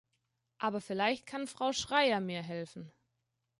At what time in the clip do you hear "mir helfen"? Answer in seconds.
2.21-2.91